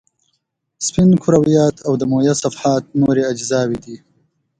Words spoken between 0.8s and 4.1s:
سپین کرویات او دمویه صفحات نورې اجزاوې دي.